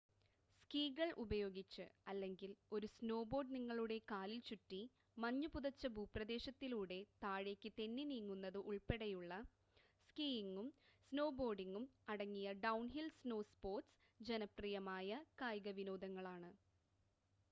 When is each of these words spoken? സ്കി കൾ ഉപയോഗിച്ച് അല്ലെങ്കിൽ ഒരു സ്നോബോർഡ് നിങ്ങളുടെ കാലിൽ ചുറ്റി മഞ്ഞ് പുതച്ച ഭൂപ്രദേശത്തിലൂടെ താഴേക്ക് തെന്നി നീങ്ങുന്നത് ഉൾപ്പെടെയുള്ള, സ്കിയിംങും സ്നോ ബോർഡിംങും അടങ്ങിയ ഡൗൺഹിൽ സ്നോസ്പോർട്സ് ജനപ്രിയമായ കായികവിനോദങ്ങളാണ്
സ്കി 0.53 0.83
കൾ 0.93 1.09
ഉപയോഗിച്ച് 1.23 1.83
അല്ലെങ്കിൽ 2.07 2.51
ഒരു 2.71 2.87
സ്നോബോർഡ് 2.93 3.53
നിങ്ങളുടെ 3.55 3.97
കാലിൽ 4.11 4.39
ചുറ്റി 4.47 4.79
മഞ്ഞ് 5.17 5.49
പുതച്ച 5.49 5.91
ഭൂപ്രദേശത്തിലൂടെ 5.95 6.99
താഴേക്ക് 7.23 7.71
തെന്നി 7.79 8.05
നീങ്ങുന്നത് 8.05 8.59
ഉൾപ്പെടെയുള്ള, 8.63 9.31
സ്കിയിംങും 10.01 10.69
സ്നോ 11.11 11.27
ബോർഡിംങും 11.37 11.85
അടങ്ങിയ 12.09 12.57
ഡൗൺഹിൽ 12.63 13.09
സ്നോസ്പോർട്സ് 13.19 13.95
ജനപ്രിയമായ 14.19 15.11
കായികവിനോദങ്ങളാണ് 15.41 16.51